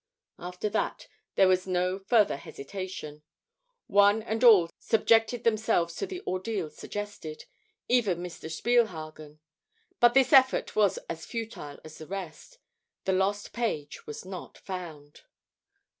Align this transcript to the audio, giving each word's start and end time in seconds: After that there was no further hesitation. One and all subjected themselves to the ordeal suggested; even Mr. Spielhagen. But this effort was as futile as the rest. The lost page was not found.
After 0.39 0.67
that 0.69 1.07
there 1.35 1.47
was 1.47 1.67
no 1.67 1.99
further 1.99 2.35
hesitation. 2.37 3.21
One 3.85 4.23
and 4.23 4.43
all 4.43 4.71
subjected 4.79 5.43
themselves 5.43 5.93
to 5.97 6.07
the 6.07 6.23
ordeal 6.25 6.71
suggested; 6.71 7.45
even 7.87 8.17
Mr. 8.17 8.49
Spielhagen. 8.51 9.37
But 9.99 10.15
this 10.15 10.33
effort 10.33 10.75
was 10.75 10.97
as 11.07 11.27
futile 11.27 11.79
as 11.83 11.99
the 11.99 12.07
rest. 12.07 12.57
The 13.05 13.13
lost 13.13 13.53
page 13.53 14.07
was 14.07 14.25
not 14.25 14.57
found. 14.57 15.21